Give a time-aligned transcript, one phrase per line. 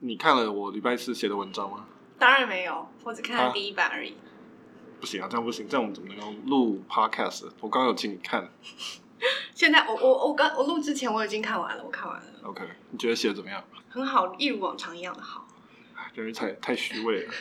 [0.00, 1.84] 你看了我礼拜四写的文章吗？
[2.20, 4.14] 当然没有，我只看啊了第一版而已。
[5.00, 7.48] 不行啊，这样不行，这样我们怎么能够录 podcast？
[7.60, 8.48] 我刚刚有请你看
[9.56, 12.62] 现在我我我刚我录之前我已经看完了，我看完了，，OK？
[12.92, 13.60] 你觉得写的怎么样？
[13.88, 15.44] 很好，一如往常一样的好。
[15.96, 17.34] 哎真是太太虚伪了。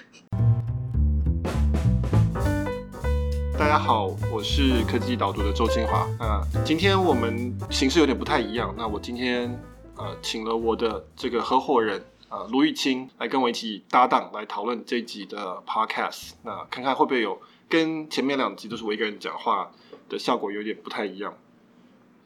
[3.53, 6.07] 大家好，我是科技导读的周清华。
[6.19, 8.73] 那今天我们形式有点不太一样。
[8.75, 9.47] 那我今天
[9.95, 16.31] 呃请了我的这个合伙人呃卢玉清来跟我一起搭档来讨论这一集的 podcast。
[16.43, 19.71] 那看看会不会有跟前面两集都是我一个人讲话
[20.09, 21.37] 的效果有点不太一样。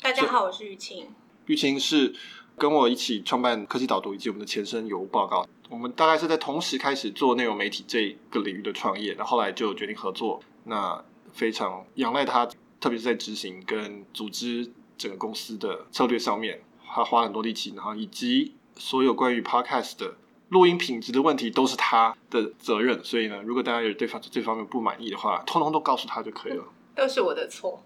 [0.02, 1.08] 大家好，我是玉清。
[1.46, 2.16] 玉清是
[2.58, 5.48] 跟我一起创办科技导读以及我们的前身有报告。
[5.70, 10.42] 我们大概是在同时开始做内容媒体这个领域的创业，然后后来就决定合作。
[10.64, 12.46] 那非常仰赖他，
[12.80, 20.16] 特别是在执行跟组织整个公司的策略上面，他花很多力气，然后以及所有关于 podcast 的
[20.50, 23.00] 录音品质的问题都是他的责任。
[23.04, 26.64] 所以呢，如果大家有对方这方面不满意的话，通通都告诉他就可以了。
[26.96, 27.84] 都是我的错。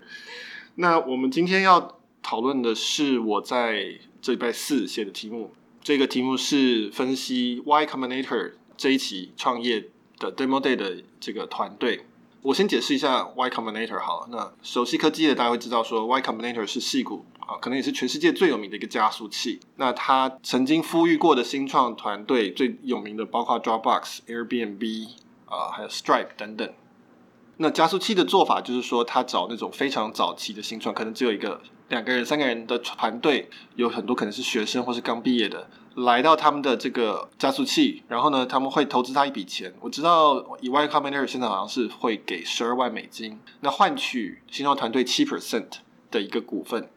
[0.75, 12.05] 那我们今天要讨论的是我在这礼拜四写的题目，这个题目是分析 Y Combinator 这一期创业的 Demo Day 的这个团队。
[12.41, 14.27] 我先解释一下 Y Combinator 好了。
[14.31, 19.59] 那熟悉科技的大家会知道说，Y Combinator 是戏骨啊，可能也是全世界最有名的一个加速器。
[19.75, 25.09] 那它曾经孵育过的新创团队最有名的包括 Dropbox、Airbnb
[25.45, 26.73] 啊，还有 Stripe 等等。
[27.57, 39.73] 那加速器的做法就是说，他找那种非常早期的新创，可能只有一个、两个人、三个人的团队，有很多可能是学生或是刚毕业的，来到他们的这个加速器，然后呢，他们会投资他一笔钱。
[39.79, 45.77] 我知道以 Y Combinator 现在好像是会给十二万美金，那换取新创团队七 percent
[46.11, 46.89] 的一个股份。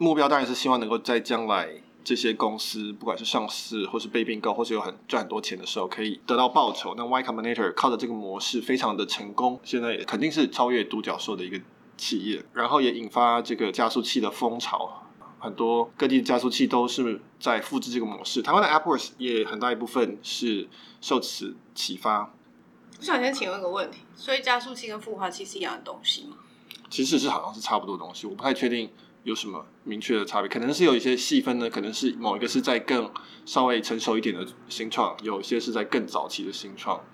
[0.00, 1.68] 目标当然是希望能够在将来
[2.02, 6.94] 这些公司，不管是上市或是被并购，或是有很赚很多钱的时候，可以得到报酬。
[6.96, 11.60] 那 Y Combinator 靠着这个模式非常的成功，现在也肯定是超越独角兽的一个
[11.98, 15.02] 企业，然后也引发这个加速器的风潮。
[15.38, 20.66] 很多各地的加速器都是在复制这个模式，台湾的 AppWorks 也很大一部分是
[21.02, 22.32] 受此启发。
[22.98, 26.38] 我想先请问个问题，所以加速器跟孵化器是一样的东西吗？
[26.88, 28.90] 其实是好像是差不多的东西，我不太确定
[29.22, 33.10] 有什么明确的差别，可能是有一些细分呢，可能是某一个是在更
[33.44, 37.04] 稍微成熟一点的新创，有一些是在更早期的新创，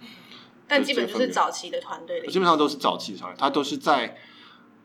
[0.69, 4.17] 但基本就是早期的团队的，基本上都是早期的团队，它都是在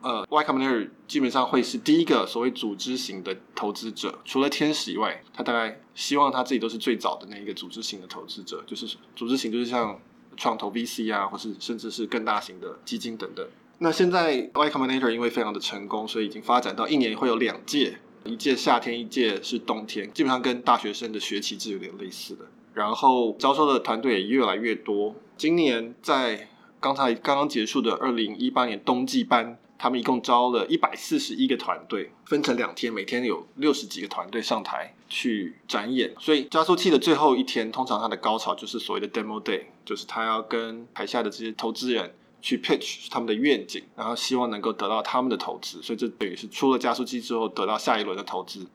[0.00, 10.00] 呃 Y Combinator 基本上会是第一个所谓组织型的投资者，除了天使以外，他大概希望他自己都是最早的那一个组织型的投资者，就是组织型就是像
[10.36, 13.46] 创投 VC 啊，或是甚至是更大型的基金等等。
[13.82, 22.44] 那现在 Y Combinator 因为非常的成功，所以已经发展到一年会有两届，一届夏天，一届是冬天，基本上跟大学生的学期制有点类似的。
[22.74, 25.16] 然后招收的团队也越来越多。
[25.36, 26.48] 今年在
[26.78, 36.14] 刚才刚刚结束的二零一八年冬季班，他们一共招了一百四十一个团队，分成两天，每天有六十几个团队上台去展演。
[36.20, 42.14] 所以加速器的最后一天，通常它的高潮就是所谓的 demo day，就是他要跟台下的这些投资人。
[42.42, 48.66] 去 pitch 他们的愿景，然后希望能够得到他们的投资，所以这等于是出了加速器之后得到下一轮的投资。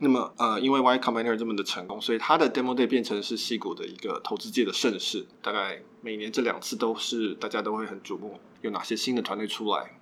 [0.00, 5.26] 那么呃，因为 Y Combinator 这么的成功，所以它的 Demo Day 变成是戏股的一个投资界的盛事。
[5.42, 9.98] 大概每年这两次都是大家都会很瞩目，有哪些新的团队出来。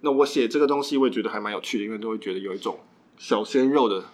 [0.00, 2.78] 那我写这个东西，我也觉得还蛮有趣的，因为都会觉得有一种
[3.18, 4.04] 小鲜肉的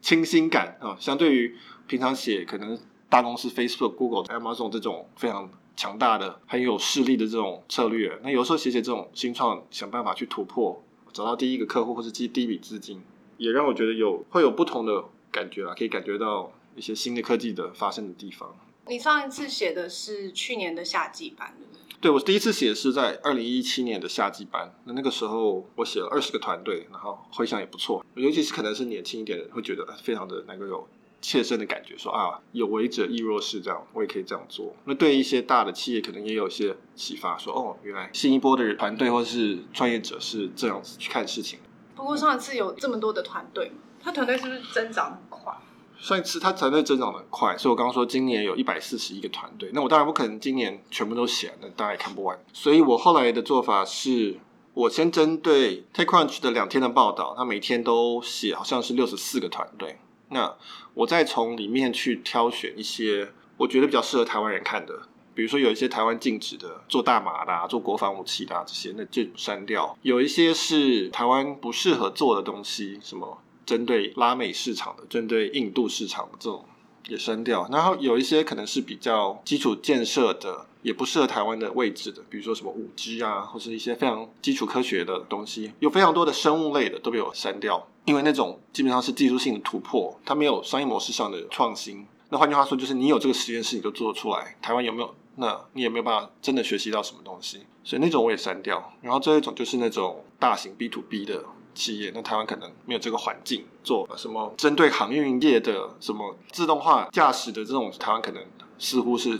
[0.00, 0.96] 清新感啊。
[0.98, 1.54] 相对于
[1.86, 2.76] 平常写可能
[3.08, 10.82] 大公司 Facebook、Google、Amazon 这种非常强大的、很有势力的这种策略，那有时候写写这种新创，想办法去突破，
[11.12, 13.02] 找到第一个客户或是第第一笔资金，
[13.36, 18.56] 也让我觉得有会有不同的感觉啊，可以感觉到一些新的科技的发生的地方。
[18.88, 21.82] 你上一次写的是去年的夏季版，对不对？
[21.98, 30.88] 对我第一次写是在二零一七年的夏季班，那那个时候我写了二十个团队，然后回想也不错，尤其是可能是年轻一点的人会觉得非常的能够有
[31.20, 34.74] 切身的感觉，说啊有为者亦若是这样，我也可以这样做。
[34.84, 41.58] 那对一些大的企业可能也有一些启发，说哦原来新一波的团队或是创业者是这样子去看事情。
[41.94, 45.52] 不过上一次有这么多的团队，他团队是不是增长很快？
[45.98, 52.38] 上一次他团队增长的很快，所以我刚刚说今年有一百四十一个团队，那我当然不可能今年全部都写，那当然也看不完。
[52.52, 54.38] 所以我后来的做法是，
[54.74, 59.98] 我先针对 TechCrunch 的两天的报道，他每天都写，好像是六十四个团队，
[60.30, 60.54] 那
[60.94, 65.02] 我再从里面去挑选一些我觉得比较适合台湾人看的。
[65.34, 69.94] 比如说有一些台湾禁止的做大麻的、做国防武器的、这些，那就删掉。
[70.00, 73.36] 有一些是台湾不适合做的东西，什么
[73.66, 76.64] 针对拉美市场的、针对印度市场的这种
[77.08, 77.68] 也删掉。
[77.70, 92.06] 然后有一些可能是比较基础建设的，也不适合台湾的位置的，比如说什么五 G 啊，或是一些非常基础科学的东西，有非常多的生物类的都被我删掉，因为那种基本上是技术性的突破，它没有商业模式上的创新。
[92.28, 94.56] 那换句话说，就是你有这个实验室，你就做出来。
[94.60, 95.14] 台湾有没有？
[95.38, 98.92] 那你也没有办法真的学习到什么东西，所以那种我也删掉。
[99.02, 101.44] 然后这一种就是那种大型 B to B 的
[101.76, 108.42] 企业，那台湾可能没有这个环境做什么针对航运业的什么自动化驾驶的这种，台湾可能
[108.78, 109.38] 似乎是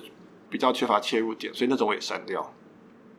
[0.50, 2.52] 比较缺乏切入点，所以那种我也删掉。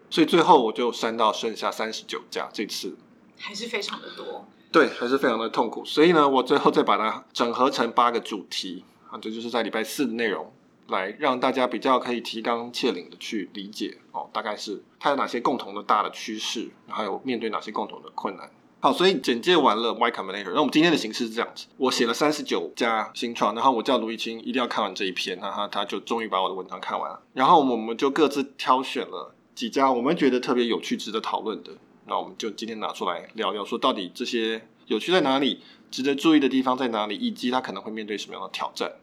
[0.10, 2.96] 所以最后我就删到剩下三十九家，这次
[3.38, 4.48] 还是非常的多。
[4.72, 5.84] 对，还是非常的痛苦。
[5.84, 10.54] 所以呢，我最后再把它整合成八个主题啊，这就是在礼拜四的内容。
[10.90, 18.50] 来让大家比较可以提纲挈领的去理解哦，大概是它有哪些共同的大的趋势，还有面对哪些共同的困难。
[18.80, 27.20] 好，所以简介完了 Y Combinator，那我们今天的形式是这样子：我写了三十九家新创，然后我叫卢玉清一定要看完这一篇，然后他就终于把我的文章看完了。
[27.34, 31.72] 然后我们就各自挑选了几家我们觉得特别有趣、值得讨论的，
[32.06, 38.94] 那我们就今天拿出来聊聊，说到底这些有趣在哪里，值得注意的地方在哪里，以及它可能会面对什么样的挑战。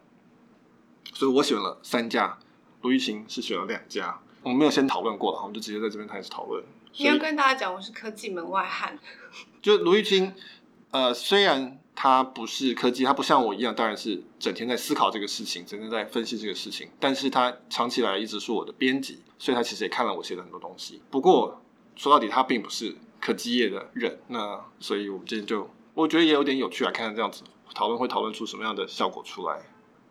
[1.12, 2.38] 所以我选了三家，
[2.82, 6.62] 卢玉清是选了两家，我们没有先讨论过了，我们就直接在这边开始讨论。
[6.96, 8.96] 你要跟大家讲，我是科技门外汉。
[9.60, 10.32] 就卢玉清，
[10.90, 21.02] 呃，虽然他不是科技，他不像我一样，当然是整天在思考这个事情，整天在分析这个事情，但是他长期来一直是我的编辑，所以他其实也看了我写的很多东西。
[21.10, 21.60] 不过
[21.96, 27.42] 说到底，他并不是科技业的人，那所以我们今天就我觉得也有点有趣啊，看看这样子
[27.74, 29.60] 讨论会讨论出什么样的效果出来。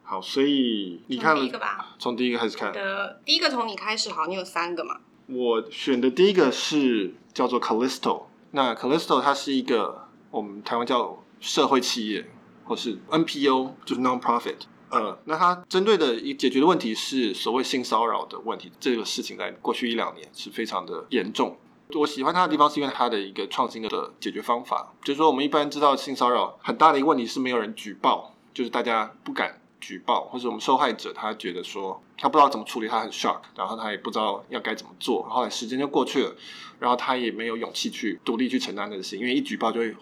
[0.04, 2.74] 好，所以你看第一个吧，从第一个开始看。
[2.74, 5.00] 的第一个从你开始，好，你有三个嘛？
[5.34, 12.30] 我选的第一个是叫做 Callisto，那 Callisto 它是一个我们台湾叫社会企业，
[12.66, 14.58] 或是 NPO，就是 non-profit。
[14.90, 21.58] 呃，那它针对的一解决的问题是所谓性骚扰的问题，这个事情在过去一两年是非常的严重。
[21.96, 29.60] 我喜欢它的地方是因为它的一个创新的解决方法，就是说我们一般知道性骚扰很大的一个问题是没有人举报，就是大家不敢。
[29.84, 36.34] 举报，或者我们受害者他觉得说他不知道怎么处理，他很 shock，然后他也不知道要该怎么做，后来时间就过去了，
[36.80, 39.94] 然后他也没有勇气去独立去承担这个事情，因为一举报就会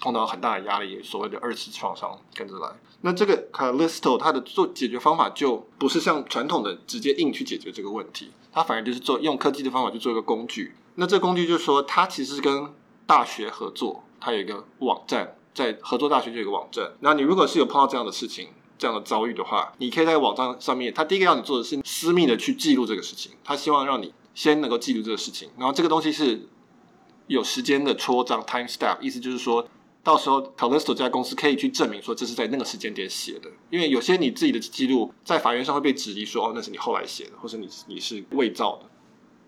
[0.00, 2.68] 碰到很大的压力，所谓的二次创伤跟着来。
[3.02, 10.74] 那这个 Callisto 他的做解决方法就不是像传统的直接硬去解决这个问题，他反而就是做用科技的方法去做一个工具。
[10.96, 12.74] 那这工具就是说，他其实是跟
[13.06, 16.92] 大学合作，他有一个网站，在合作大学就有一个网站。
[16.98, 23.32] 那你如果是有碰到这样的事情，这样的遭遇的话，你可以在网站上面，他第一个要你做的是私密的去记录这个事情。
[23.44, 26.48] 他希望让你先能够记录这个事情，然后这个东西是
[27.26, 29.68] 有时间的戳章 （time stamp），意思就是说
[30.04, 33.50] 到时候 c a l i s t o 这家公司可以去证明说这是在那个时间点写的。
[33.68, 38.88] 因为有些你自己的记录在法院上会被质疑说哦，那是你后来写的，或者你你是伪造的。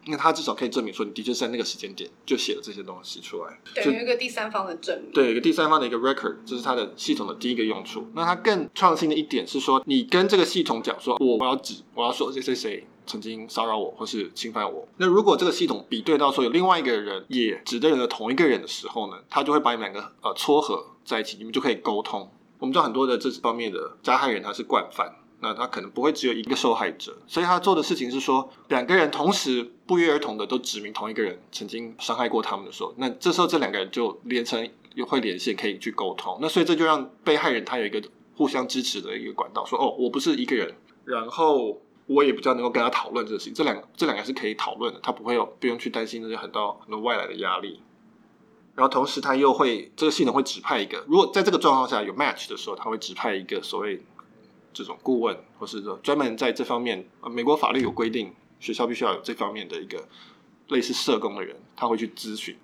[0.06, 5.12] 那他至少可以证明说，你的确是在那个时间点就写了这些东西出来，等于一个第三方的证明。
[5.12, 8.06] 对，一个第三方的一个 record，这是它的系统的第一个用处。
[8.14, 14.88] 那它更创新的一点是说，你跟这个系统讲说，我我要指，我要说谁谁谁曾经骚扰我或是侵犯我。
[14.96, 22.30] 那如果这个系统比对到说有另外一个人也指认了同一个人的时候呢，它就会把你们两个呃撮合在一起，你们就可以沟通。
[22.58, 25.14] 我们知道很多的这方面的加害人他是惯犯。
[25.42, 36.38] 那他可能不会只有一个受害者，所以他做的事情是说，两个人同时不约而同的都指明同一个人曾经伤害过他们的时候，那这时候这两个人就连成又会连线，可以去沟通。
[36.42, 38.02] 那所以这就让被害人他有一个
[38.36, 43.54] 互相支持的一个管道，说哦，我不是一个人，然后我也比较能够跟他讨论这个事情。
[43.54, 47.80] 这两这两个是可以讨论的，他不会有不用去担心那些很多很多外来的压力。
[48.74, 54.02] 然后同时他又会这个系统会指派一个，如果在这个状况下有 match 的时候，他会指派一个所谓。
[54.72, 60.06] 这种顾问，或是说专门在这方面，呃，美国法律有规定，学校必须要有这方面的一个
[60.68, 62.56] 类似社工的人，他会去咨询，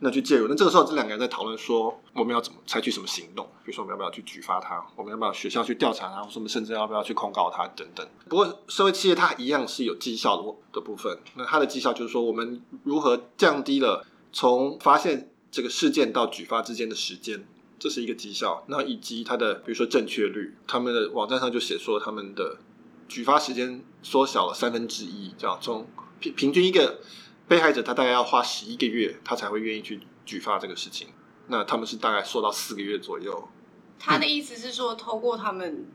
[0.00, 0.48] 那去介入。
[0.48, 3.46] 那这个时候，这两个人在讨论说，我们要怎么采取什么行动？
[3.64, 4.84] 比如说，我们要不要去举发他？
[4.96, 6.22] 我们要不要学校去调查他？
[6.22, 7.66] 或者我们甚至要不要去控告他？
[7.68, 8.06] 等等。
[8.28, 11.18] 不过，社会企业它一样是有绩效的的部分。
[11.36, 17.46] 那它的绩效就是说，我们如何降低了从发现这个事件到举发之间的时间。
[17.84, 22.56] 这是一个绩效，那以及它的比如说正确率，他们的网站上就写说他们的
[23.06, 25.86] 举发时间缩小了三分之一，这样从
[26.18, 27.00] 平平均一个
[27.46, 31.08] 被害者他大概要花十一个月，他才会愿意去举发这个事情，
[31.48, 33.46] 那他们是大概缩到四个月左右。
[33.98, 35.86] 他的意思是说，透过他们。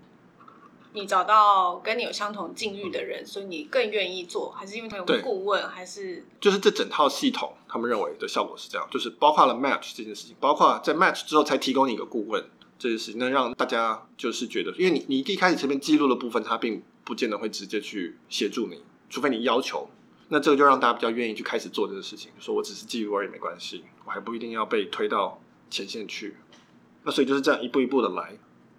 [0.93, 12.43] 你找到跟你有相同境遇的人，所以你更愿意做，还是因为他有顾问，还是就是这整套系统，他们认为的效果是这样，就是包括了 match 这件事情，包括在 match 之后才提供你一个顾问，
[12.77, 19.89] 这件事情，能让大家就是觉得，因为你你一开始前面记录的部分，他并不见得会直接去协助你，除非你要求。
[20.29, 26.37] 那这个就让大家比较愿意去开始做这个事情，说我只是记录而已没关系，我还不一定要被推到前线去。
[27.03, 28.37] 那所以就是这样一步一步的来。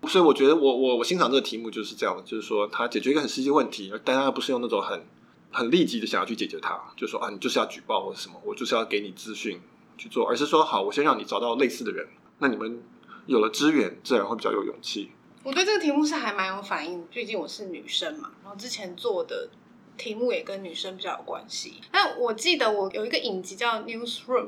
[0.09, 5.02] 所以我觉得我我我欣赏这个题目就是这样的，就是说它解决一个很实际问题，但它不是用那种很
[5.50, 9.61] 很立即的想要去解决它，就说啊你就是要举报或者什么，我就是要给你资讯
[9.99, 12.07] 去做，而是说好，我先让你找到类似的人，
[12.38, 12.83] 那你们。
[13.26, 15.11] 有了资源，自然会比较有勇气。
[15.45, 18.33] 我对这个题目是还蛮有反应，毕竟我是女生嘛。
[18.42, 19.49] 然后之前做的
[19.97, 21.75] 题目也跟女生比较有关系。
[21.92, 24.47] 但我记得我有一个影集叫《Newsroom》，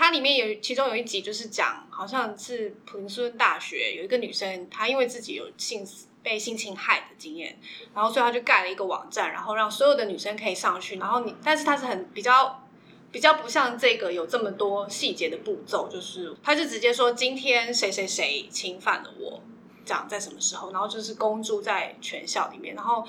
[0.00, 5.86] 它里面有其中有一集就是讲，好像是普林斯顿大学有一个女生，她因为自己有性
[6.22, 7.58] 被性侵害的经验，
[7.94, 10.96] 然后所以她就盖了一个网站，然后让所有的女生可以上去。
[10.96, 12.64] 然后你，但是她是很比较。
[13.12, 19.42] 比较不像这个有这么多细节的步骤，就是他就直接说今天谁谁谁侵犯了我，
[19.84, 22.76] 这样在什么时候，然后就是公诸在全校里面。
[22.76, 23.04] 然后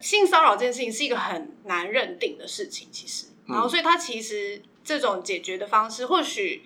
[0.00, 6.62] 性骚扰这件事情是一个很难认定的事情，其实，然后所以他其实这种解决的方式，或许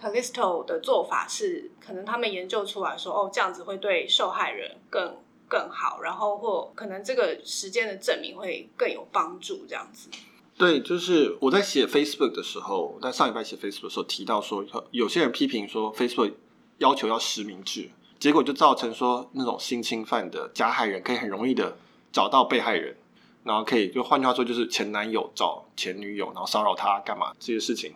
[0.00, 5.16] Calisto 的做法是，可能他们研究出来说，哦，这样子会对受害人更
[5.48, 10.08] 更好，然后或可能这个时间的证明会更有帮助，这样子。
[10.56, 16.34] 对，就是我在写 Facebook 的时候，在上一拜写 Facebook 的时候提到说，有些人批评说 Facebook
[16.76, 21.78] 要求要实名制，结果就造成说那种性侵犯的加害人可以很容易的
[22.12, 22.96] 找到被害人，
[23.44, 27.94] 然后可以就换句话说就是前男友找前女友，然后骚扰他干嘛这些事情，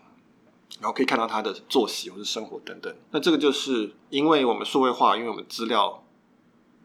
[0.80, 2.94] 然后可以看到他的作息或者生活等等。
[3.10, 6.04] 那这个就是因为我们数位化，因为我们资料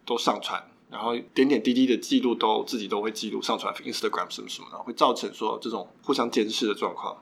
[0.06, 0.66] 都上传。
[0.92, 7.16] 然后点点滴滴的记录都自己都会记录上传 Instagram 什么什么的，会造成说这种互相监视的状况。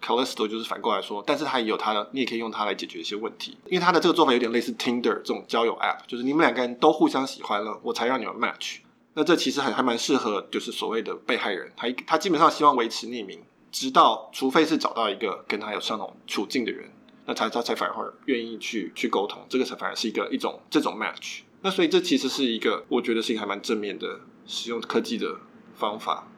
[0.00, 3.58] Calisto 就是反过来说，但是它也有它的，你也可以用它来解决一些问题。
[3.66, 8.76] 因为它的这个做法有点类似 Tinder 这种交友 App，就是你们两个人都互相喜欢了，我才让你们 match。
[9.14, 13.40] 那这其实还还蛮适合，就是所谓的被害人，他他基本上希望维持匿名，
[13.70, 16.90] 直到除非是找到一个跟他有相同处境的人，
[17.26, 21.40] 那才他才反而会愿意去去沟通，这个才反而是一个一种这种 match。
[21.62, 25.36] 那所以这其实是一个，我觉得是一个还蛮正面的使用科技的
[25.74, 26.28] 方法。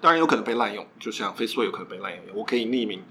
[0.00, 3.02] 当然有可能被滥用，就像 Facebook 有可能被滥用，我可以匿名，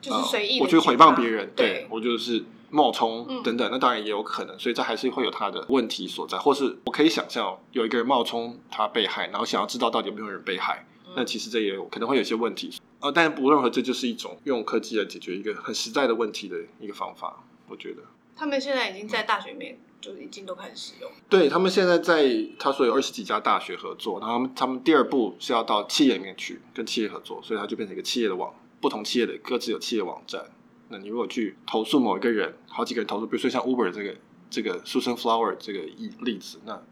[0.00, 2.44] 就是随意，我去诽谤别人，对我就是
[2.74, 4.58] 冒充等等，那当然也有可能。
[4.58, 12.72] 所以这还是会有它的问题所在，或是我可以想象有一个人冒充他被害，然后想要知道到底有没有人被害，那其实这也有可能会有些问题。
[13.00, 18.02] 呃，但是无论如何，这就是一种用科技来解决一个很实在的问题的一个方法，我觉得。
[18.36, 19.78] 他们现在已经在大学里面。
[20.04, 21.10] 就已经都开始使用。
[21.30, 22.28] 对他们现在在
[22.58, 28.52] 他说有二十几家大学合作，然后他们第二步是要到企业里面去跟企业合作，所以它就变成一个企业的网，
[28.82, 30.44] 不同企业的各自有企业网站。
[30.88, 34.16] 那你如果去投诉某一个人，好几个人投诉，比如说像 Uber 这个
[34.50, 36.82] 这个 Susan Flower 这个例例子，那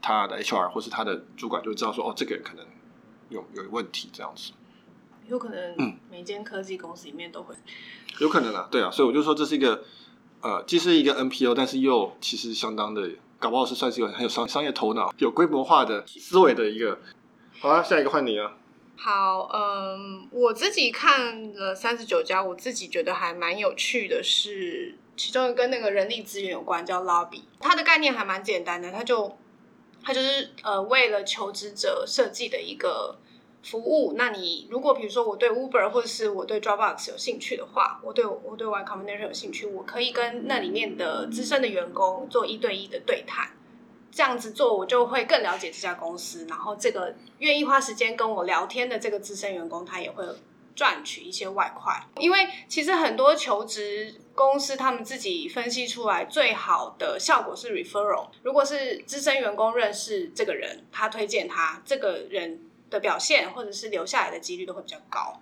[0.00, 2.64] 他的 HR 或是他的主管就知道说，哦，这个人可能
[3.28, 4.52] 有有问题这样子。
[5.28, 7.54] 有可能，嗯，每间科技公司里面都会。
[8.20, 9.84] 有可能啊，对啊，所以我就说这是一个。
[10.40, 13.08] 呃，既是一个 NPO，但是又其实相当的，
[13.38, 16.98] 搞不好是算是一个很有商商业头脑、有规模化的思维的一个。
[17.60, 18.52] 好了，下一个换你啊。
[18.96, 29.36] 好，嗯，我自己看了三十九家，我自己觉得还蛮有趣的是，其中跟那个人力资源有关，叫 Lobby，它的概念还蛮简单的，它就
[30.02, 33.18] 它就是呃为了求职者设计的一个。
[33.66, 43.52] 服务，那你如果比如说我对 Uber 或者是我对 Dropbox 有兴趣的话，我对我对 Y Combinator 有兴趣，我可以跟那里面的资深的员工做一对一的对谈，
[44.14, 50.24] 这样子做我就会更了解这家公司，然后这个愿意花时间跟我聊天的这个资深员工，他也会
[50.76, 52.00] 赚取一些外快。
[52.16, 62.60] 因为其实很多求职公司他们自己分析出来最好的效果是 referral，如果是资深员工认识这个人，他推荐他这个人。
[62.90, 65.40] 的表现或者是留下来的几率都会比较高，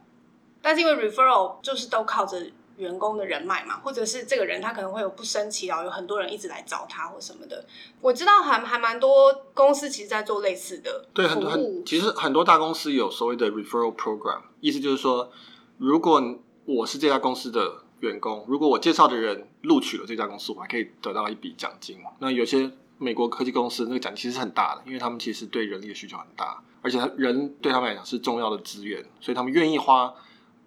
[0.63, 7.65] 但是因为 referral 就是都靠着员工的人脉嘛，或者是这个人他可能会有不生其扰，有很多人一直来找他或什么的。
[8.01, 15.31] 我知道还还蛮多公司其实在做类似的，对，很多很其实很多大公司有所谓的 referral program，意思就是说，
[15.79, 21.99] 如果我是这家公司的员工，如果我介绍的人录取了这家公司，我还可以得到一笔奖金。
[22.19, 26.63] 那有些美国科技公司那个奖金其实很大的，因为他们其实对人力的需求很大。
[26.85, 30.13] 而且人对他们来讲是重要的资源，所以他们愿意花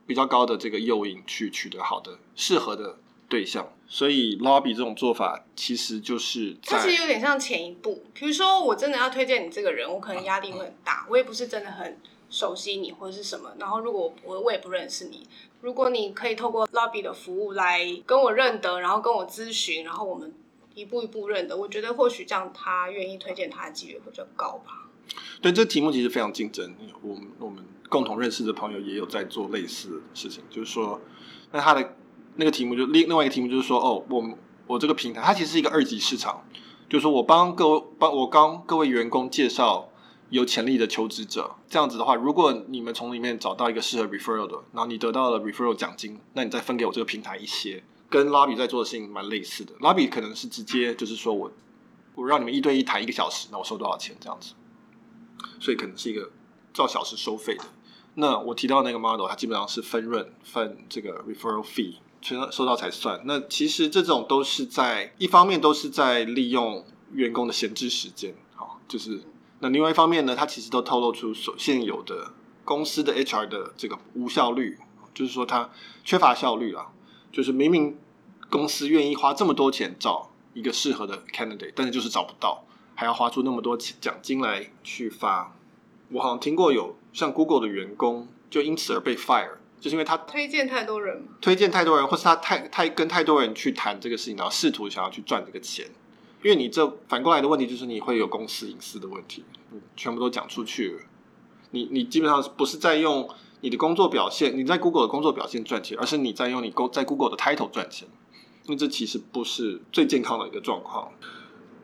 [0.05, 2.97] 比较高的这个诱因去取得好的、适合的
[3.27, 3.71] 对象。
[3.87, 8.03] 所以 lobby 这种做法其实就是它其实有点像前一步。
[8.13, 11.97] 比如说，我真的要推荐你这个人，我可能压力会很大，我也不是真的很
[12.29, 13.53] 熟悉你或者是什么。
[13.59, 15.27] 然后，如果我我也不认识你，
[15.61, 20.33] 如果你可以透过 lobby 的服务来跟我认得，然后跟我咨询，然后我们。
[20.75, 21.55] 一步一步认得。
[21.55, 24.89] 我觉得或许这样他愿意推荐他的几率会比较高吧。
[25.41, 26.75] 对，这题目其实非常竞争。
[27.01, 30.99] 我们我们共同认识的朋友也有在做类似的事情，就是说，
[31.51, 31.95] 那他的
[32.35, 34.37] 那个题目就另另外一个题目就是说，哦，我
[34.67, 36.43] 我这个平台它其实是一个二级市场，
[36.89, 39.89] 就是说我帮各位帮我帮各位员工介绍
[40.29, 49.73] 有潜力的求职者，这样子的话，如果你们从里面找到一个适合 referral 的，然后你得到了 referral 奖金，那你再分给我这个平台一些，跟拉比在做的事情蛮类似的。
[49.81, 51.51] 拉比可能是直接就是说我
[52.15, 54.53] 我让你们一对一谈一个小时，那我收多少钱这样子。
[55.59, 56.31] 所以可能是一个
[56.75, 57.63] 照小时收费的。
[58.13, 63.19] 那我提到那个 model，它基本上是分润分这个 referral fee，全收到才算。
[63.25, 69.21] 那其实这种都是在一方面都是在利用员工的闲置时间，好，就是
[69.59, 74.77] 那另外一方面呢，它其实都透露出所现有的公司的 HR 的这个无效率，
[75.13, 75.71] 就是说它
[76.03, 76.91] 缺乏效率啊。
[77.31, 77.97] 就是明明
[78.49, 82.63] 公司愿意花这么多钱找一个适合的 candidate，但是就是找不到。
[82.97, 85.53] 还要花出那么多奖金来去发，
[86.09, 95.87] 我好像听过有像 Google 的员工就因此而被 fire，就是因为他推荐太多人，推荐太多人，或是他太太跟太多人去谈这个事情，然后试图想要去赚这个钱。
[96.43, 99.43] 因为你这反过来的问题就是你会有公司隐私的问题，
[99.95, 100.99] 全部都讲出去了，
[101.71, 103.27] 你你基本上不是在用
[103.61, 108.07] 你的工作表现，你在 Google 的工作表现赚钱，而是你在用你在 Google 的 title 赚钱，
[108.67, 111.11] 那这其实不是最健康的一个状况。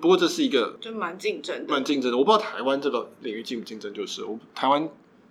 [0.02, 2.18] 不过这是一个就蛮竞争的，蛮竞争的。
[2.18, 4.90] 我不知道台湾这个领域竞不竞争，就是我台湾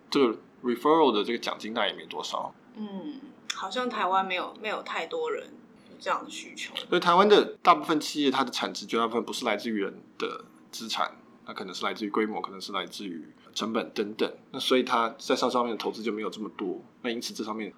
[0.09, 2.55] 这个 referral 的这个奖金大概也没多少。
[2.77, 3.21] 嗯，
[3.53, 5.49] 好像台湾没有没有太多人
[5.91, 6.73] 有这样的需求。
[6.89, 14.33] 所以台湾的大部分企业，它的产值绝大部分不是来自于人的资产，那可能是来自于规模，可能是来自于成本等等。
[14.53, 17.75] 那所以它在上上面的投资就没有这么多，那因此这上面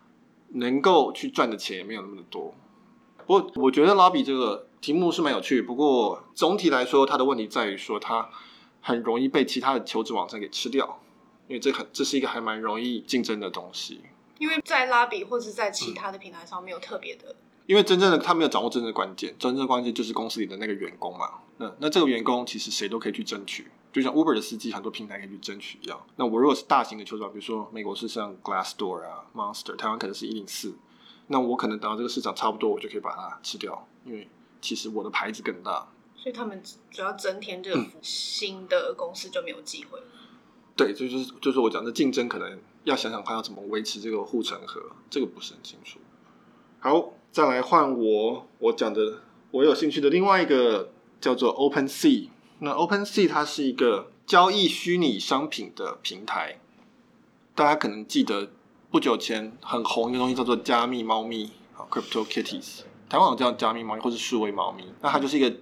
[0.49, 2.55] 能够去赚的钱也没有那么的多。
[3.27, 4.67] 不过我觉得拉比这个。
[4.83, 8.29] 题目是蛮有趣，不过总体来说，它的问题在于说，它
[8.81, 11.01] 很容易被其他的求职网站给吃掉，
[11.47, 14.01] 因为这很这是一个还蛮容易竞争的东西。
[14.39, 21.31] 因为在拉比或者在其他的平台上没有特别的，因为真正的他没有掌握真正的关键，真正的关键就是公司里的那个员工嘛。
[21.59, 26.05] 那那这个员工其实谁都可以去争取，就像 Uber 的司机，很多平台可以去争取一样。
[26.17, 30.75] 那我如果是大型的求职网，比如说美国是像 Glassdoor 啊、Monster，台湾可能是一零四，
[31.29, 34.29] 那我可能等到这个市场差不多，我就可以把它吃掉，因为。
[34.63, 40.01] 其实我的牌子更大，所以他们主要增添这个新的公司就没有机会。
[40.75, 45.99] 对，就是就是我讲的竞争，可能要想想看要怎么维持这个护城河，这个不是很清楚。
[46.79, 49.21] 好，再来换我我讲的
[49.51, 52.29] 我有兴趣的另外一个叫做 Open Sea。
[52.61, 56.61] 那 Open Sea 它是一个交易虚拟商品的平台，
[57.55, 58.53] 大家可能记得
[58.91, 61.51] 不久前很红一个东西叫做加密猫咪
[61.91, 62.83] ，Crypto Kitties。
[63.13, 65.55] 台湾有叫加密猫咪或是数位猫咪，那它就是一个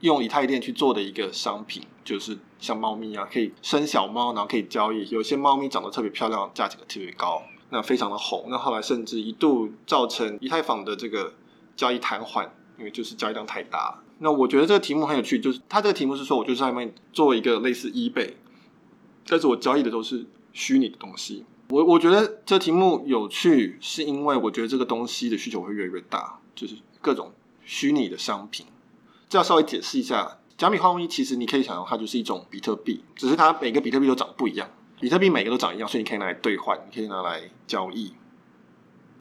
[0.00, 5.08] 用以太链去做的一个商品，就是像猫咪啊，可以生小猫，然后可以交易。
[5.10, 7.40] 有些猫咪长得特别漂亮，价钱特别高，
[7.70, 8.46] 那非常的红。
[8.48, 11.32] 那后来甚至一度造成以太坊的这个
[11.76, 14.02] 交易瘫痪，因为就是交易量太大。
[14.18, 18.32] 那我觉得这个题目很有趣，就是它这个题目是说，我就是在外面做一个类似 eBay，
[19.28, 21.44] 但是我交易的都是虚拟的东西。
[21.68, 26.40] 我我觉得这题目有趣，是因为我觉得这个东西的需求会越来越大。
[26.54, 27.32] 就是各种
[27.64, 28.66] 虚拟的商品，
[29.28, 30.38] 这要稍微解释一下。
[30.58, 34.70] 加密货币其实你可以想象，它就是一种比特币，只是它每个比特币都长不一样。
[35.00, 38.14] 比特币每个都长一样，所以你可以拿来兑换，你可以拿来交易。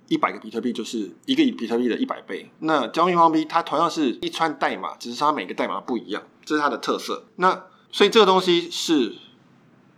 [0.07, 2.51] 一百个比特币就是一个比特币的一百倍。
[2.59, 7.25] 那加密货币它同样是一串代码，只是它每个代码不一样，这是它的特色。
[7.37, 9.15] 那所以这个东西是。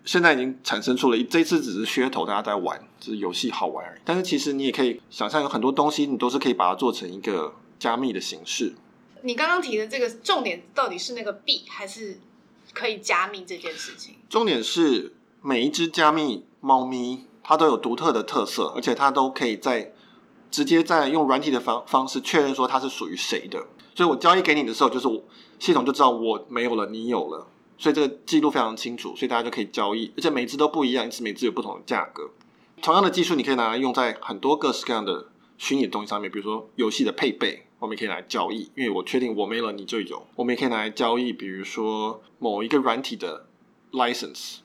[0.06, 4.02] 现在已经产生出了，这次只是噱头，大家在玩，就是游戏好玩而已。
[4.04, 8.74] 但是其实你也可以想象，有很多东西你都是可以把它做成一个加密的形式。
[9.22, 12.20] 你刚刚提的这个重点到底是那个币，还是
[12.74, 14.16] 可以加密这件事情？
[14.30, 19.94] 重点是每一只加密猫咪，它都有独特的特色，而且它都可以在
[20.52, 23.66] 直接在用软体的方方式确认说它是属于谁的。
[23.96, 25.24] 所以我交易给你的时候，就是我
[25.60, 27.48] 系统就知道我没有了，你有了。
[27.78, 32.30] 所以这个记录非常清楚，所以大家就可以交易，而且每只都不一样，因此每只有不同的价格。
[32.82, 40.26] 同样的技术，你可以拿来用在很多各式各样的虚拟的东西上面，比如说游戏的配备，我们也可以拿来交易，因为我确定我没了你就有。
[40.36, 43.46] 我们也可以拿来交易，比如说某一个软体的
[43.92, 44.58] license，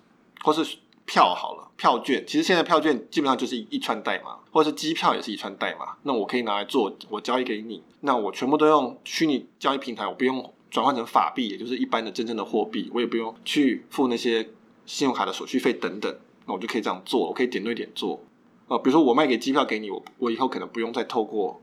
[0.43, 2.25] 或是票好了，票券。
[2.27, 5.97] 其实现在票券基本上就是一串代码，或者是机票也是一串代码。
[6.03, 10.53] 那我可以拿来做我交易给你，那我全部都用虚拟交易平台，我不用。
[10.71, 14.51] 转换成法币，也就是一般的真正的货币，我也不用去付那些
[14.87, 16.15] 信用卡的手续费等等，
[16.47, 18.21] 那我就可以这样做，我可以点对点做。
[18.69, 21.63] 呃，比如说我卖给机票给你，我我以后可能不用再透过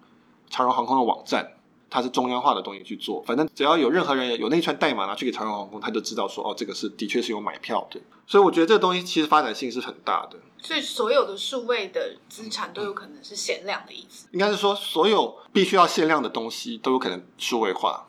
[0.50, 1.52] 长荣航空的网站，
[1.90, 8.02] 它是中央化的东西去做，反正只要有任何人有那一串代码拿去给长荣航空，他就知道说哦，这个是的确是有买票的。
[8.26, 10.40] 所以我觉得这个东西其实发展性是很大的。
[10.64, 14.28] 所以所有的数位的资产都有可能是限量的意思。
[14.32, 18.08] 应该是说，所有必须要限量的东西都有可能数位化。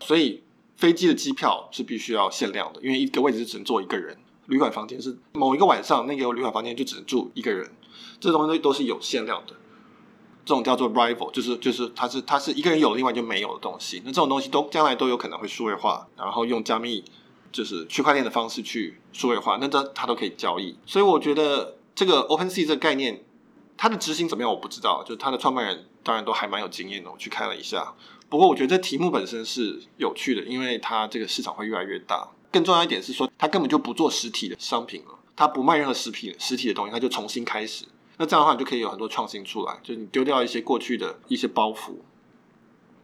[0.00, 0.42] 所以
[0.76, 4.16] 飞机的机票是必须要限量的，因为一个位置只能坐一个人。
[4.46, 7.70] 旅馆房间是某一个晚上，那个旅馆房间就只能住一个人，
[8.18, 9.54] 这东西都是有限量的。
[10.44, 14.02] 这种叫做 rival，就是就是它是它是一个人有，另外就没有的东西。
[14.04, 17.04] 那这种东西都将来都有可能会数位化，然后用加密
[17.52, 20.76] 就是区块链的方式去数位化，那这它都可以交易。
[20.84, 23.22] 所以我觉得这个 OpenSea 这个概念，
[23.76, 27.94] 它的执行怎么样我不知道，就是它的创办人当然都还蛮有经验的，我去看了一下。
[28.30, 32.28] 不过我觉得这题目本身是有趣的，因为它这个市场会越来越大。
[32.52, 37.84] 更重要一点是说，它根本就不做实体的商品了，它不卖任何实体实体的东西，它就重新开始。
[38.16, 41.96] 那这样的话，你就可以有很多创新出来，就是你丢掉一些过去的一些包袱。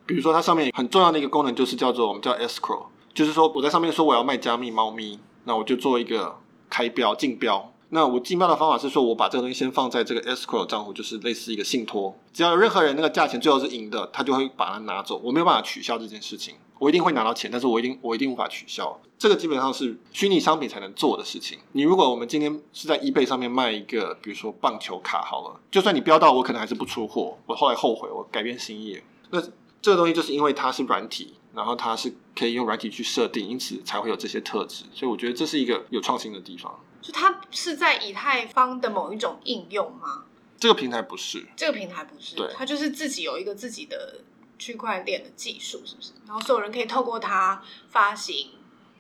[0.07, 6.39] 比如说，它上面很重要的一个功能就是叫做我们叫 escrow，就是说我在上面说我要卖加密猫咪，那我就做一个
[6.71, 7.73] 开标竞标。
[7.91, 12.17] 那我竞标的方法是说，我把这个东西先放在这个 escrow 账户，就是类似一个信托。
[12.33, 16.57] 只要有任何人那个价钱最后是赢的，他就会把它拿走，我没有办法取消这件事情。
[16.79, 19.01] 我一定会拿到钱，但是我一定我一定无法取消。
[19.17, 21.59] 这个基本上是虚拟商品才能做的事情。
[21.73, 27.39] 你如果我们今天是在 eBay 上面卖一个，比如说棒球卡好了，就算你标到，我可能还是不出货。
[27.47, 29.01] 我后来后悔，我改变心意。
[29.31, 29.41] 那
[29.81, 34.85] 这个东西就是因为它是软体，然后它是可以用软体去设定，因此才会有这些特质。
[34.93, 36.79] 所以我觉得这是一个有创新的地方。
[37.07, 40.25] 就它是在以太坊的某一种应用吗？
[40.59, 44.23] 这个平台不是，这个平台不是，对，它就是自己有一个自己的。
[44.59, 46.13] 区块链的技术是不是？
[46.27, 48.53] 然后所有人可以透过它发行。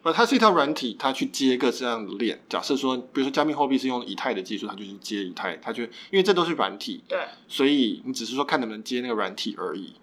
[0.03, 2.39] 呃，它是一套软体，它去接一个这样的链。
[2.47, 9.95] 假设说，比如说加密货币是用以太的技术，它就是接以太，它就因为这都是软体，对，所以你只是说看能不能接那个软体而已。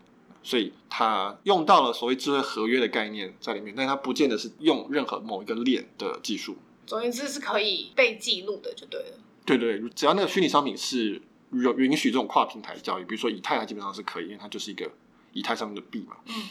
[0.42, 6.58] 所以它用到了所谓智慧合约的概念在里面，但它不见得是用任何某一个链的技术。
[6.94, 9.20] 总而言之，是可以被记录的，就对了。
[9.44, 11.20] 对对，只要那个虚拟商品是
[11.52, 14.92] 允允许这种跨平台交易，比如说以太，它基本上是可以，因为它就是一个。
[15.36, 16.48] 以太上面的币嘛，嗯，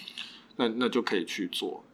[0.56, 1.84] 那那就可以去做。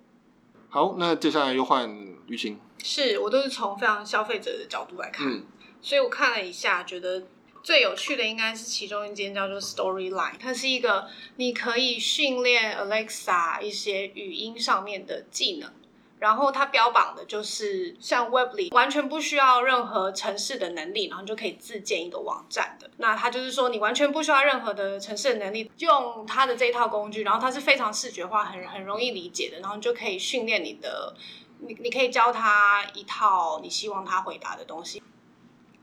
[0.70, 1.86] 好，那接下来又换
[2.26, 2.58] 舆情。
[2.82, 5.42] 是我都是从非常消费者的角度来看，
[5.82, 7.26] 所以我看了一下，觉得
[7.62, 11.06] 最有趣的应该是其中一间叫做 Storyline，它是一个
[11.36, 15.70] 你可以训练 Alexa 一些语音上面的技能。
[16.18, 22.90] 然后它标榜的就是像 Webly 完全不需要任何城市的能力，然后就可以自建一个网站的。
[22.96, 31.14] 那它就是说你完全不需要任何的城市的能力，用它的这一套工具，然后它是非常视觉化、很很容易理解的，然后你就可以训练你的，
[31.60, 35.00] 你你可以教它一套你希望它回答的东西。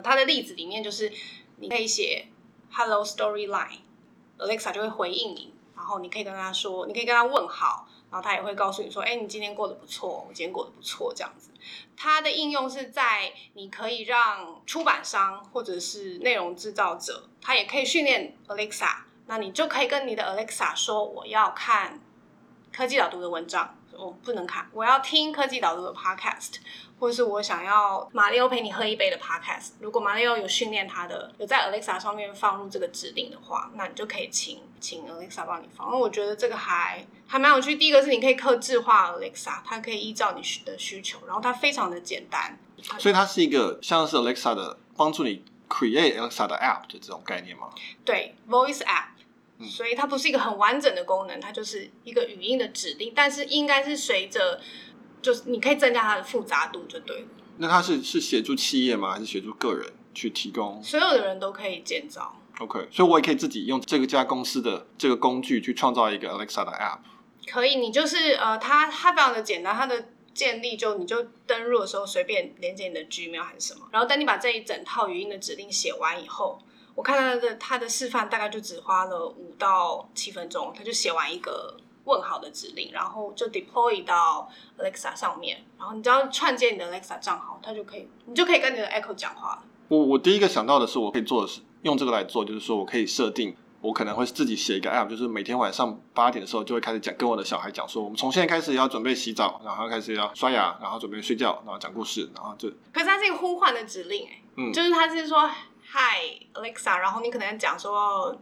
[0.03, 1.09] 它的例子里面就是
[1.57, 2.27] 你可以写
[2.69, 7.87] Hello Storyline，Alexa 就会回应你，然后你可以跟他说，你可以跟他问好。
[8.15, 11.49] 然后他也会告诉你说：“哎，你今天过得不错，我今天过得不错。”这样子，
[11.97, 18.99] 它的应用是在你可以让出版商或者是内容制造者，他也可以训练 Alexa。
[19.25, 21.99] 那你就可以跟你的 Alexa 说：“我要看
[22.71, 26.55] 科技导读的文章，我不能看；我要听科技导读的 Podcast。”
[26.97, 35.91] 或者是我想要马里奥陪你喝一杯的 podcast，如果马里奥有训练他的，有在 Alexa 上面放入这个指令的话，那你就可以请请 Alexa 帮你放。
[35.91, 37.75] 那我觉得这个还还蛮有趣。
[37.75, 42.57] 第一个是你可以克制化 Alexa，它可以依照你的需求，然后它非常的简单。
[42.97, 47.71] 所以它是一个像是 Alexa 的帮助你 create Alexa 的 app 的这种概念吗？
[48.05, 49.07] 对，voice app。
[49.61, 54.59] 所以它不是一个很完整的功能，它就是一个语音的指令，但是应该是随着。
[55.21, 57.27] 就是你可以增加它的复杂度就对了。
[57.57, 59.13] 那它是是协助企业吗？
[59.13, 60.79] 还是协助个人去提供？
[60.83, 62.39] 所有的人都可以建造。
[62.59, 66.99] OK，所以我也可以自己用这个家公司的这个工具去创造一个 Alexa 的 App。
[67.51, 76.61] 可以，你就是呃，它它非常的简单，它的建立就你就登录的时候随便连接你的 Gmail 还是什么，然后等你把这一整套语音的指令写完以后，
[76.95, 81.77] 我看他的他的示范大概就只花了五到七分钟，他就写完一个。
[82.07, 89.63] 问好的指令，然后就 deploy 到 Alexa 上面，然后你只要串接你的 Alexa 账号，它就可以，你就可以跟你的 Echo 讲话了。
[89.87, 102.69] 我我第一个想到的是，我可以做的是用这个来做，就是说我可以设定，我可能会自己写一个 app，就是每天晚上八点的时候就会开始讲，跟我的小孩讲说，我们从现在开始要准备洗澡，然后开始要刷牙，然后准备睡觉，然后讲故事，然后就。
[102.93, 105.49] 可是它是一个呼唤的指令，哎，嗯，就是它是说
[105.95, 108.39] Hi Alexa，然后你可能讲说。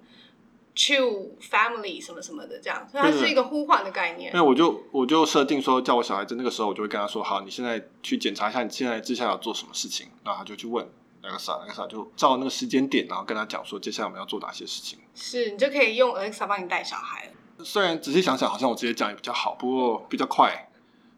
[0.76, 4.32] to family 什么什么的这样，所以它是一个呼唤的概念。
[4.34, 10.08] 那我就我就设定说，叫我小孩子那个时候，我就会跟他说：好，你现在去检查一下，你现在接下来要做什么事情。
[10.24, 14.98] 然后他就去问那个啥，那个啥就照那个时间点，然后跟他讲说，接下来我们要做哪些事情。
[15.14, 17.32] 是你就可以用 Alexa 帮你带小孩。
[17.64, 20.72] 虽然仔细想想，好像我直接讲也比较好，不过比较快，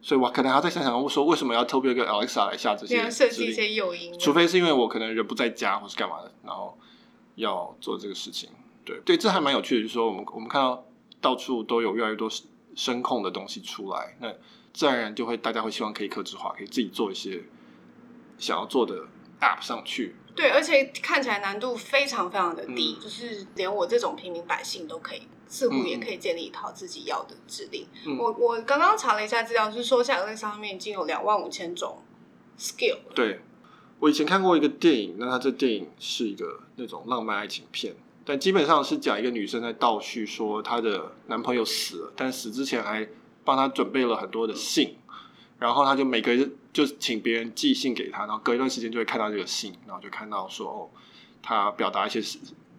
[0.06, 6.78] 所以我可能还要再想想，我说为什么要特别跟 Alexa 来下这些设计一些诱因，除非是因为我可能人不在家或是干嘛的，然后
[7.34, 8.52] 要做这个事情。
[8.86, 10.86] 对对，这还蛮有趣的，就是说我们我们看到
[11.20, 12.30] 到处都有越来越多
[12.76, 14.32] 声控的东西出来，那
[14.76, 17.41] 自然而然就会大家会希望可以克制化，可以自己做一些
[18.38, 19.08] 想要做的
[19.41, 20.15] App 上去。
[20.36, 27.86] 对，而且看起来难度非常非常的低，嗯就是连我这种平民百姓都可以，似乎也嗯可以建立一套自己要的指令。
[28.06, 32.00] 嗯我我刚刚查了一下资料，就是说像 Alexa 上面已经有两万五千种
[32.58, 32.98] skill。
[33.14, 33.40] 对，
[34.00, 43.08] 我以前看过一个电影，那它这电影是一个那种浪漫爱情片，但基本上是讲一个女生在倒叙说她的男朋友死了，但死之前还
[43.44, 44.98] 帮她准备了很多的信，
[45.60, 50.90] 然后她就每个人就请别人寄信给她，然后隔一段时间就会看到这个信，然后就看到说哦，
[51.42, 52.22] 她表达一些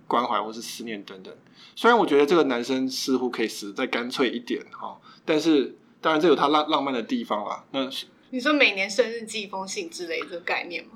[0.07, 1.35] 关怀或是思念等等。
[1.75, 7.65] 虽然我觉得这个男生似乎可以死得再干脆一点哈、哦，但是当然这有他浪浪漫的地方啦。
[7.73, 7.89] 那
[8.31, 10.91] 你说每年生日寄一封信之类的这个概念吗？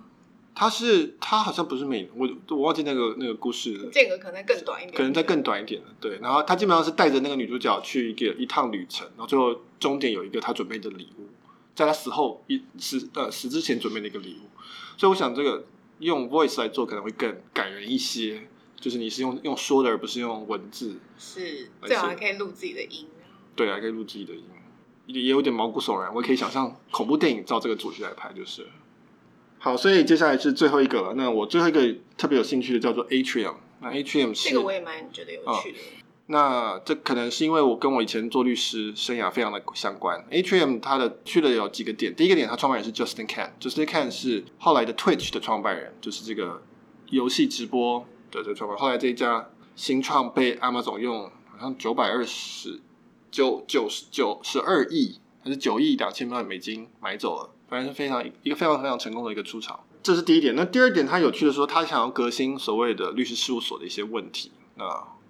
[0.53, 5.87] 他是他好像不是每我我忘记那个那个故事了，间隔可能更短一点，可能再更短一点的。
[6.01, 11.29] 对，然后他基本上是带着那个女主角去一个一趟旅程，然后最后终点有一个他准备的礼物，
[11.75, 14.49] 在他死后一死呃死之前准备的一个礼物。
[14.99, 15.65] 所以我想这个
[16.01, 18.49] 用 voice 来做可能会更感人一些，
[18.81, 23.07] 就是你是用用说的而不是用文字，是最好还可以录自己的音。
[23.55, 24.43] 对，还可以录自己的音，
[25.07, 26.13] 也也有点毛骨悚然。
[26.15, 28.67] 我也可以想象恐怖电影照这个主题来拍就是。
[29.59, 31.13] 好，所以接下来是最后一个了。
[31.15, 33.57] 那我最后一个特别有兴趣的叫做 Atrium。
[33.83, 35.79] 那 Atrium 是这个我也蛮觉得有趣的。
[36.29, 40.25] 那这可能是因为我跟我以前做律师生涯非常的相关。
[40.31, 46.63] Atrium 它的去的有几个点，第一个点，它创办人是 Justin Can，Justin Can 是后来的 Twitch 的创办人，就是这个
[47.11, 48.79] 游戏直播的这个创办。
[48.79, 52.81] 后来这一家新创被 Amazon 用好像九百二十
[53.31, 59.81] 九九十九十二亿还是九亿两千万美金买走了，反正是非常一个非常非常成功的一个出场。
[60.03, 60.55] 这是第一点。
[60.57, 64.51] 那第二点，他有趣的说，他想要革新所谓的律师事务所的一些问题。
[64.77, 64.85] 那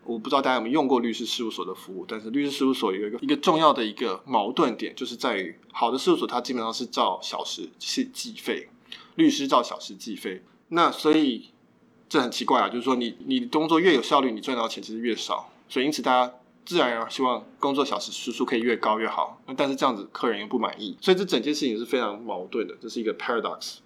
[0.05, 8.69] 我不知道大家有没有用过律师事务所的服务，但是律师事务所有一个一个重要的一个矛盾点，就是在于好的事务所它基本上是照小时是计费，
[9.17, 10.43] 律师照小时计费。
[10.69, 11.50] 那所以
[12.11, 16.35] 这很奇怪啊，就是说你你工作越有效率，你赚到的钱其实越少，所以因此大家
[16.67, 19.41] 自然而然希望工作小时时数可以越高越好。
[19.47, 23.77] 那但是这样子客人又不满意，所以这整件事情是非常矛盾的，这是一个 paradox。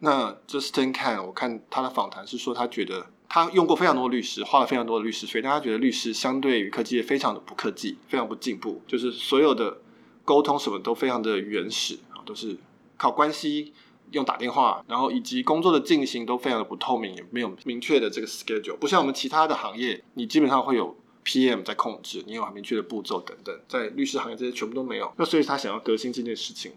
[0.00, 9.78] 那 Justin Can，我看他的访谈是说，他觉得他用过非常多的律师，花了非常多的律师费，但他觉得律师相对于科技业非常的不科技，非常不进步，就是所有的
[10.24, 12.56] 沟通什么都非常的原始啊，都是
[12.96, 13.72] 靠关系，
[14.12, 26.72] 用打电话，然后以及工作的进行都非常的不透明，也没有明确的这个 schedule，不像我们其他的行业，你基本上会有 PM 在控制，你有很明确的步骤等等，在律师行业这些全部都没有，那所以他想要革新这件事情。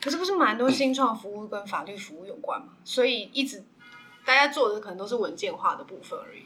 [0.00, 2.68] 可是不是蛮多新创服务跟法律服务有关嘛？
[2.84, 3.64] 所以一直
[4.24, 6.42] 大家做的可能都是文件化的部分而已，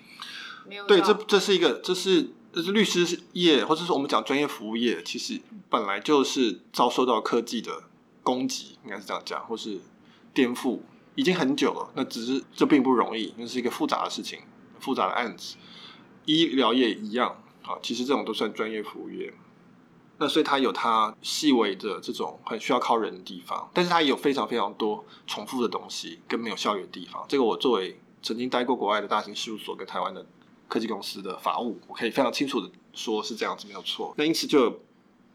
[0.68, 7.84] 没有对，这这是一个，这是这是律师业，或者是我们讲专业服务业，其实本来就是遭受到科技的
[8.22, 9.80] 攻击，应该是这样讲，或是
[10.32, 10.80] 颠覆，
[11.14, 11.90] 已经很久了。
[11.94, 14.40] 那只是这并不容易，那是一个复杂的事情，
[14.78, 15.56] 复杂的案子。
[16.26, 19.32] 医疗业一样啊，其实这种都算专业服务业。
[20.18, 27.24] 那所以它有它细微的这种很需要靠人的地方，但是它也有非常非常多重复的东西跟没有效率的地方。
[27.26, 30.26] 这个我作为曾经待过国外的大型事务所跟台湾的
[30.68, 34.14] 科技公司的法务，我可以非常清楚的说是这样子，没有错。
[34.18, 34.80] 那因此就有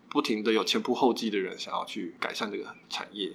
[0.08, 3.32] 不停的有前仆后继的人想要去改善这个产业。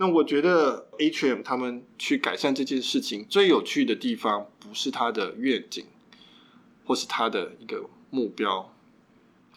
[0.00, 5.84] 那我觉得 Atrium 他们去改善这件事情最有趣的地方，不是他的愿景，
[6.86, 8.72] 或是他的一个目标。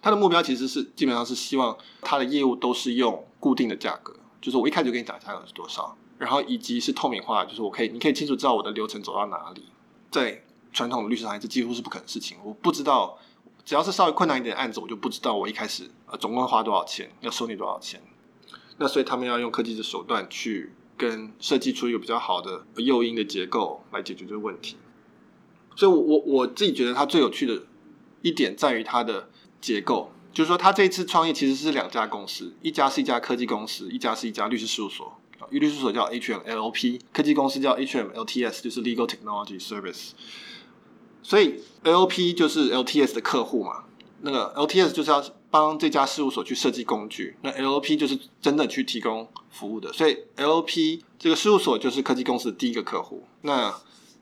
[0.01, 9.65] 他的目标其实是基本上是希望他的业务都是用固定的价格，就是我一开始就跟你讲价格是多少，然后以及是透明化，就是我可以你可以清楚知道我的流程走到哪里。
[10.09, 12.39] 在传统的律师行业，这几乎是不可能的事情。
[12.43, 13.19] 我不知道，
[13.63, 18.01] 只要是稍微困难一点的案子，我就不知道我一开始呃总共花多少钱，要收你多少钱。
[18.81, 24.75] 那所以他们要用科技的手段去跟设计出一个比较好的诱因的结构来解决这个问题。
[25.75, 27.61] 所以我，我我自己觉得它最有趣的
[28.23, 29.29] 一点在于它的
[29.61, 35.45] 结构，就是说，他这一次创业其实是两家公司，一家是一家科技公司，一家是一家律师事务所啊。
[35.51, 40.13] 律师事务所叫 H&M LLP，科技公司叫 H&M LTS，就是 Legal Technology Service。
[41.21, 43.83] 所以 LLP 就是 LTS 的客户嘛，
[44.23, 49.91] 那个 LTS 就是要帮这家事务所去设计工具，那 LLP 就是真的去提供服务的。
[49.91, 53.23] 所以 LLP 这个事务所就是科技公司的第一个客户。
[53.41, 53.73] 那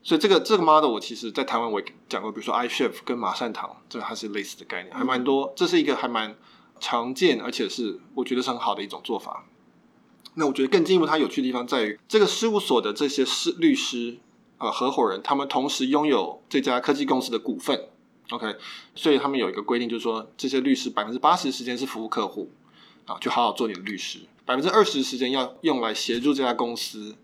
[0.02, 5.52] 所以这个这个 model 我其实在台湾我也讲过，比如说 i s h e f 跟马善堂，这个它是类似的概念，还蛮多。
[5.54, 6.34] 这是一个还蛮
[6.80, 9.44] 常见，而且是我觉得是很好的一种做法。
[10.34, 14.16] 那我觉得更进一步，它有趣的地方在于，这个事务所的这些师律师
[14.56, 17.89] 呃合伙人，他们同时拥有这家科技公司的股份。
[18.30, 18.56] OK，
[18.94, 22.50] 所以他们有一个规定，就是说这些律师百分之八十时间是服务客户
[23.06, 27.16] 啊，就好好做你的律师；百分之二十时间要用来协助这家公司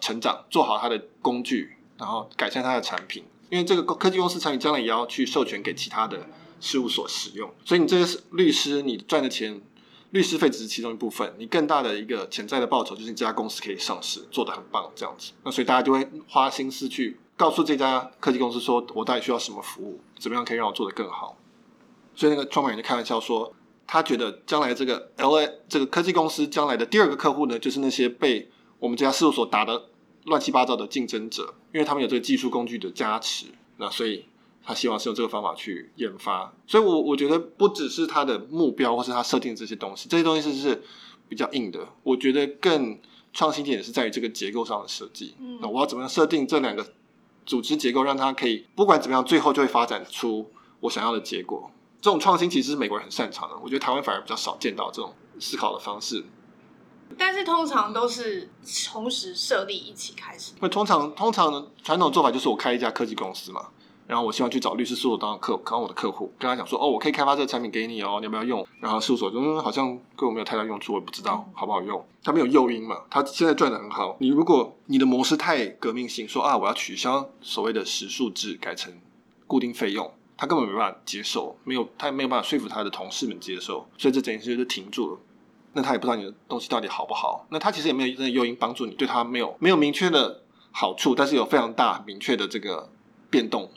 [0.00, 3.24] 成长，做好它的工具，然后改善它的产品。
[3.48, 6.26] 因为这个科技公司产品将来也要去授权给其他的
[6.60, 9.60] 事务所使用，所以你这些律师你赚的钱。
[10.12, 15.30] 律师费只是其中一部分，你更大的一个潜在的报酬就是你这家公司可以上市，做得很棒这样子。
[15.44, 21.36] 那所以大家就会花心思去告诉这家科技公司说，我到底需要什么服务，怎么样可以让我做得更好。
[22.14, 23.52] 所以那个创办人就开玩笑说，
[23.86, 29.86] 他觉得将来这个 L A 这个科技公司将来的第二个客户呢，就是那些被我们这家事务所打的
[30.26, 33.46] 乱七八糟的竞争者，因为他们有这个技术工具的加持。
[33.78, 34.26] 那所以。
[34.62, 40.82] 他希望是用这个方法去研发，所以，我我觉得不只是他的目标，或是他设定这些东西，这些东西是是
[41.30, 41.88] 比较硬的。
[42.02, 42.96] 我觉得更
[43.32, 45.34] 创新点是在于这个结构上的设计。
[45.62, 46.86] 那我要怎么样设定这两个
[47.50, 51.68] 组织结构，让它可以不管怎么样，最后就会发展出我想要的结果。
[52.00, 56.24] 这种创新其实是美国人很擅长的，我觉得台湾反而比较少见到这种思考的方式。
[57.18, 58.48] 但是通常都是
[58.86, 60.52] 同时设立一起开始。
[60.60, 63.66] 那通常通常传统做法就是我开一家科技公司嘛。
[64.10, 68.66] 然后我希望去找律师事务所当客当我的客户，跟他讲说，哦，我可以开发这个产品给你哦，你要不要用？
[68.80, 72.04] 然后事务所嗯，好像对我没有太大用处，我也不知道好不好用。
[72.24, 74.16] 他没有诱因嘛，他现在赚的很好。
[74.18, 78.92] 你如果你的模式太革命性，说啊，我要取消所谓的时数制，改成
[79.46, 85.20] 固定费用，他根本没办法接受，没有他也没有办法说服他的同事们接受，所以这整件事就停住了。
[85.72, 90.42] 那他也不知道你的东西到底好不好，那他其实也没有真的诱因帮助你，对他没有没有明确的
[90.72, 92.90] 好处，但是有非常大明确的这个
[93.30, 93.70] 变动。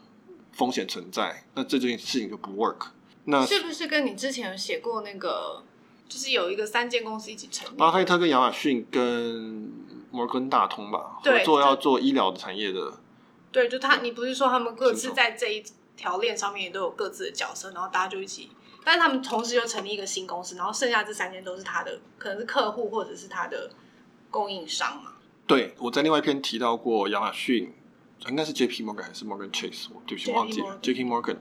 [0.53, 2.87] 风险存在，那这件事情就不 work。
[3.25, 5.63] 那是不是跟你之前有写过那个，
[6.09, 7.77] 就是有一个三间公司一起成立？
[7.77, 9.71] 巴菲特跟亚马逊跟
[10.11, 12.99] 摩根大通吧，合作要做医疗产业的。
[13.51, 15.63] 对，就他，你不是说他们各自在这一
[15.95, 18.51] 条链上面也都有各自的角色，然后大家就一起，
[18.83, 23.71] 但是他们同时又成立一个新公司，然后剩下这三间都是他的，可能是客户或者是他的
[24.29, 25.13] 供应商嘛？
[25.47, 27.73] 对，我在另外一篇提到过亚马逊。
[28.29, 29.87] 应该是 J P Morgan 还是 Morgan Chase？
[29.93, 30.79] 我对不起忘记了。
[30.81, 31.37] J P Morgan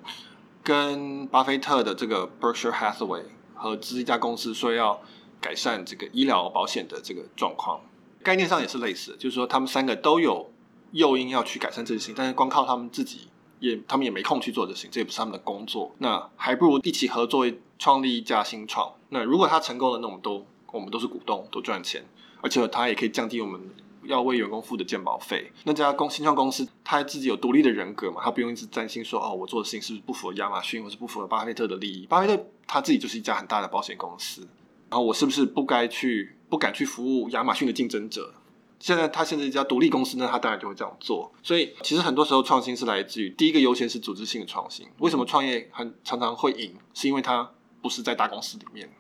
[0.65, 5.01] 跟巴菲特的这个 Berkshire Hathaway 合资一家公司，说要
[5.41, 7.81] 改善这个医疗保险的这个状况，
[8.23, 10.53] 概念上也是类似，就是说他们三个都有
[10.93, 13.29] 诱因要去改善这些事情，但是光靠他们自己
[13.61, 15.95] 也他们也没空去做这事情，这也不是他们的工作。
[15.99, 17.47] 那还不如一起合作
[17.79, 18.93] 创立一家新创。
[19.11, 22.05] 那如果他成功了，那我们都我们都是股东，都赚钱，
[22.41, 23.61] 而且他也可以降低我们。
[24.05, 32.07] 要为员工付的健保费，那家公新创公司，他自己有独立的人格嘛，他不用一直担心说，哦，我做的事情是不是不符合亚马逊，或是不符合巴菲特的利益？
[32.07, 34.43] 巴菲特他自己就是一家很大的保险公司，
[34.91, 38.35] 然后我是不是不该去，不敢去服务亚马逊的竞争者？
[38.81, 41.33] 现在他现在一家独立公司呢，他当然就会这样做。
[41.41, 44.89] 所以其实很多时候创新是来自于第一个优先是组织性的创新。
[44.99, 46.75] 为什么创业很常常会赢？
[46.93, 48.91] 是因为它不是在大公司里面，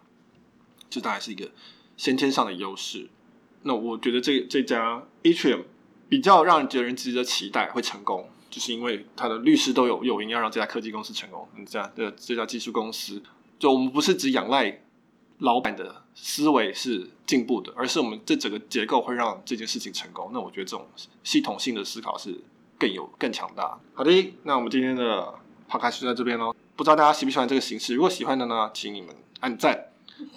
[0.88, 1.50] 这当然是一个
[1.96, 3.10] 先天上的优势。
[3.62, 5.62] 那我觉得这这家 Atrium
[6.08, 11.48] 比较让人值得期待会成功，就是因为他的律师都有诱因要让这家科技公司成功。
[11.66, 13.22] 这样的这家技术公司，
[13.58, 14.82] 就我们不是只仰赖
[15.38, 20.30] 老板的思维是进步的，而是我们这整个结构会让这件事情成功。
[20.32, 20.86] 那我觉得这种
[21.24, 22.38] 系统性的思考是
[22.78, 23.78] 更有更强大。
[23.94, 25.34] 好的，那我们今天的
[25.68, 26.54] podcast 就在这边喽。
[26.74, 27.94] 不知道大家喜不喜欢这个形式？
[27.94, 29.86] 如果喜欢的呢，请你们按赞，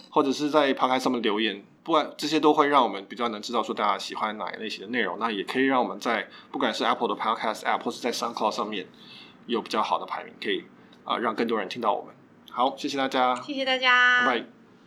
[0.09, 1.63] 或者是在 podcast 上面留言。
[1.85, 8.87] 不管这些都会让我们比较能知道说大家喜欢哪一类型的内容，那也可以让我们在不管是 Apple 的 Podcast App 或是在 SoundCloud 上面
[9.45, 10.65] 有比较好的排名，可以
[11.03, 12.13] 啊让更多人听到我们。
[12.49, 14.54] 好，谢谢大家，谢谢大家，拜拜。